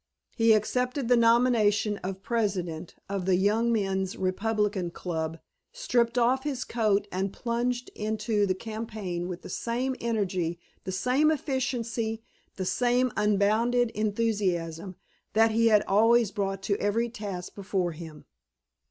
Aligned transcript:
He 0.35 0.53
accepted 0.53 1.09
the 1.09 1.15
nomination 1.15 1.97
of 1.97 2.23
president 2.23 2.95
of 3.07 3.27
the 3.27 3.35
Young 3.35 3.71
Men's 3.71 4.17
Republican 4.17 4.89
Club, 4.89 5.37
stripped 5.73 6.17
off 6.17 6.43
his 6.43 6.63
coat 6.63 7.07
and 7.11 7.31
plunged 7.31 7.91
into 7.93 8.47
the 8.47 8.55
campaign 8.55 9.27
with 9.27 9.43
the 9.43 9.49
same 9.51 9.95
energy, 10.01 10.57
the 10.85 10.91
same 10.91 11.29
efficiency, 11.29 12.23
the 12.55 12.65
same 12.65 13.11
unbounded 13.15 13.91
enthusiasm 13.93 14.95
that 15.33 15.51
he 15.51 15.67
had 15.67 15.83
always 15.83 16.31
brought 16.31 16.63
to 16.63 16.79
every 16.79 17.07
task 17.07 17.53
before 17.53 17.91
him. 17.91 18.25